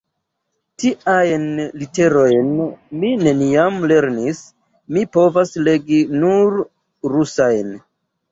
[0.83, 1.43] Tiajn
[1.81, 2.47] literojn
[3.03, 4.41] mi neniam lernis;
[4.97, 6.57] mi povas legi nur
[7.17, 7.71] rusajn.